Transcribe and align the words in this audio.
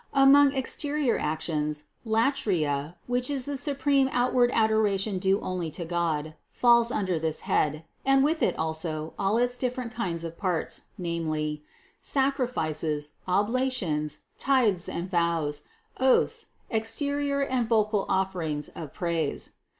Among 0.15 0.51
exterior 0.53 1.19
actions, 1.19 1.83
latria, 2.07 2.95
which 3.05 3.29
is 3.29 3.45
the 3.45 3.55
supreme 3.55 4.09
outward 4.11 4.49
adoration 4.51 5.19
due 5.19 5.39
only 5.41 5.69
to 5.69 5.85
God, 5.85 6.33
falls 6.49 6.91
under 6.91 7.19
this 7.19 7.41
head, 7.41 7.83
and 8.03 8.23
with 8.23 8.41
it 8.41 8.57
also 8.57 9.13
all 9.19 9.37
its 9.37 9.59
different 9.59 9.93
kinds 9.93 10.23
of 10.23 10.39
parts, 10.39 10.85
namely: 10.97 11.61
sacrifices, 12.01 13.11
oblations, 13.27 14.21
tithes 14.39 14.89
and 14.89 15.07
vows, 15.07 15.61
oaths, 15.99 16.47
exterior 16.71 17.41
and 17.41 17.69
vocal 17.69 18.07
offer 18.09 18.41
ing 18.41 18.63
of 18.75 18.95
praise. 18.95 19.51